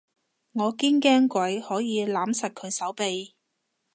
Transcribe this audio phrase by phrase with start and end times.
[0.53, 3.35] 我堅驚鬼可以攬實佢手臂